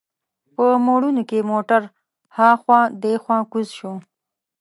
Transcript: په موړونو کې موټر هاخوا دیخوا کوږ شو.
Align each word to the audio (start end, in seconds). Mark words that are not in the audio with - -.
په 0.55 0.65
موړونو 0.85 1.21
کې 1.29 1.47
موټر 1.51 1.81
هاخوا 2.37 2.81
دیخوا 3.03 3.37
کوږ 3.51 3.67
شو. 3.77 3.93